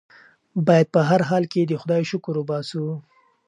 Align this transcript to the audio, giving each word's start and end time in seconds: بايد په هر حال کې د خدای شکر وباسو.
بايد 0.67 0.87
په 0.95 1.01
هر 1.09 1.21
حال 1.29 1.43
کې 1.51 1.61
د 1.65 1.73
خدای 1.81 2.01
شکر 2.11 2.33
وباسو. 2.37 2.85